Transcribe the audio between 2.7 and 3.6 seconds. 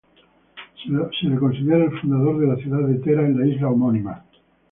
de Tera en la